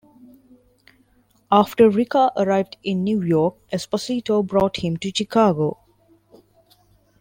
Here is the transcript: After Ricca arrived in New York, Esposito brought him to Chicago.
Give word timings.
After 1.51 1.87
Ricca 1.87 2.31
arrived 2.35 2.77
in 2.81 3.03
New 3.03 3.21
York, 3.21 3.57
Esposito 3.71 4.41
brought 4.41 4.77
him 4.77 4.97
to 4.97 5.11
Chicago. 5.13 5.77